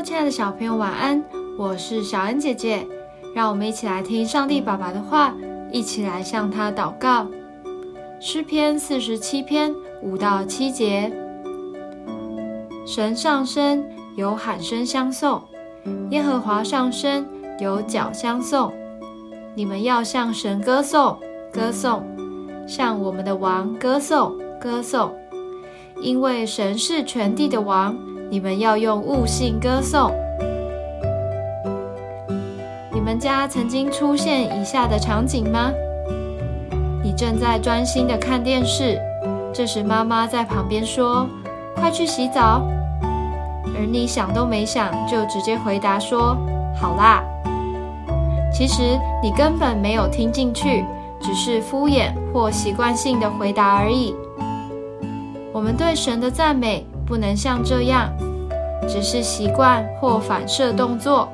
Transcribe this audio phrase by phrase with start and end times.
[0.00, 1.22] 亲爱的小朋友，晚安！
[1.58, 2.86] 我是小恩姐姐，
[3.34, 5.34] 让我们一起来听上帝爸爸的话，
[5.70, 7.26] 一起来向他祷告。
[8.20, 11.12] 诗篇四十七篇五到七节：
[12.86, 13.84] 神上升，
[14.16, 15.40] 有喊声相送；
[16.10, 17.26] 耶和华上升，
[17.60, 18.72] 有脚相送。
[19.54, 21.18] 你们要向神歌颂，
[21.52, 22.04] 歌颂，
[22.66, 25.12] 向我们的王歌颂，歌颂，
[26.00, 27.96] 因为神是全地的王。
[28.32, 30.10] 你们要用悟性歌颂。
[32.90, 35.70] 你们家曾经出现以下的场景吗？
[37.04, 38.98] 你正在专心的看电视，
[39.52, 41.28] 这时妈妈在旁边说
[41.76, 42.66] ：“快去洗澡。”
[43.76, 46.34] 而你想都没想就直接回答说
[46.74, 47.22] ：“好啦。”
[48.50, 50.86] 其实你根本没有听进去，
[51.20, 54.14] 只是敷衍或习惯性的回答而已。
[55.52, 56.86] 我们对神的赞美。
[57.06, 58.10] 不能像这样，
[58.88, 61.28] 只是习惯或反射动作，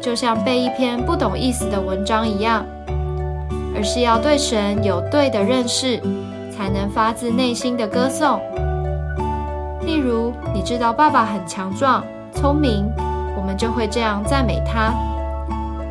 [0.00, 2.64] 就像背一篇不懂意思的文章一样，
[3.74, 6.00] 而是要对神有对的认识，
[6.56, 8.40] 才能发自内心的歌颂。
[9.84, 12.86] 例如，你知道爸爸很强壮、聪明，
[13.36, 14.92] 我们就会这样赞美他。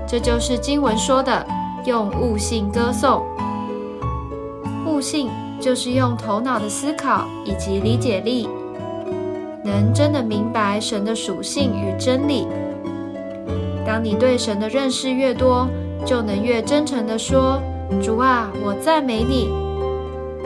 [0.08, 1.45] 这就是经文说的
[1.86, 3.23] 用悟性歌颂。
[4.86, 8.47] 悟性就是用头脑的思考以及理解力。
[9.66, 12.47] 能真的明白神的属性与真理。
[13.85, 15.67] 当你对神的认识越多，
[16.05, 17.59] 就能越真诚地说
[17.99, 19.49] ：“主啊，我赞美你。”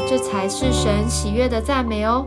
[0.07, 2.25] 这才是神喜悦的赞美哦。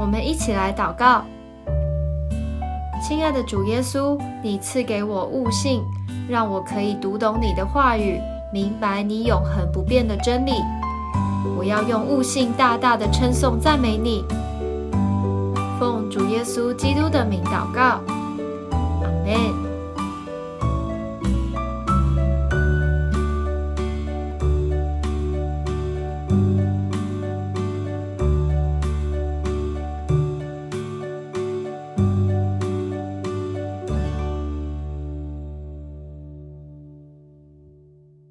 [0.00, 1.22] 我们一起来祷告：
[3.06, 5.82] 亲爱的主耶稣，你赐给我悟性，
[6.28, 8.18] 让我可以读懂你的话语，
[8.52, 10.52] 明白你永恒不变的真理。
[11.56, 14.24] 我要用悟性大大的称颂赞美你。
[16.16, 18.00] 主耶稣基督的名祷告，
[19.02, 19.65] 阿门。